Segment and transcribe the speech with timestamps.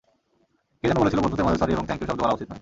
[0.79, 2.59] কে যেন বলেছিলো বন্ধুত্বের মাঝে, স্যরি এবং থ্যঙ্কইউ শব্দ বলা উচিত নয়।